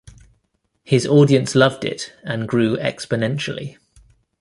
His 0.83 1.05
audience 1.05 1.53
loved 1.53 1.85
it, 1.85 2.11
and 2.23 2.47
grew 2.47 2.75
exponentially. 2.77 3.77